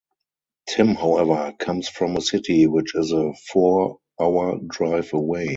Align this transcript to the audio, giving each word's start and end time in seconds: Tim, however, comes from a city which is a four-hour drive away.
Tim, 0.67 0.95
however, 0.95 1.53
comes 1.59 1.87
from 1.87 2.17
a 2.17 2.21
city 2.21 2.65
which 2.65 2.95
is 2.95 3.11
a 3.11 3.35
four-hour 3.51 4.57
drive 4.67 5.13
away. 5.13 5.49